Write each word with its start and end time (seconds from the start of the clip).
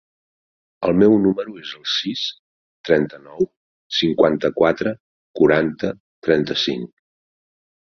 El 0.87 0.95
meu 1.01 1.17
número 1.25 1.53
es 1.65 1.73
el 1.81 1.83
sis, 1.97 2.25
trenta-nou, 2.91 3.47
cinquanta-quatre, 4.01 4.99
quaranta, 5.43 5.97
trenta-cinc. 6.31 6.95